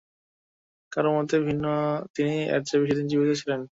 কারও 0.91 1.11
মতে, 1.15 1.35
তিনি 2.15 2.33
এর 2.53 2.61
চেয়ে 2.67 2.81
বেশিদিন 2.81 3.05
জীবিত 3.11 3.31
ছিলেন। 3.41 3.61